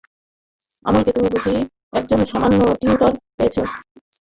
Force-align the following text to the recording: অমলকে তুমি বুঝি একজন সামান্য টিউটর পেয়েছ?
অমলকে 0.85 1.11
তুমি 1.11 1.27
বুঝি 1.33 1.55
একজন 1.93 2.19
সামান্য 2.25 2.59
টিউটর 2.79 3.11
পেয়েছ? 3.37 3.55